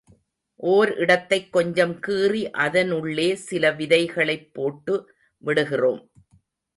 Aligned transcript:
ஓர் 0.55 0.95
இடத்தைக் 0.95 1.51
கொஞ்சம் 1.51 1.99
கீறி 2.07 2.49
அதனுள்ளே 2.51 3.35
சில 3.35 3.71
விதைகளைப் 3.73 4.49
போட்டு 4.53 5.13
விடுகிறோம். 5.37 6.11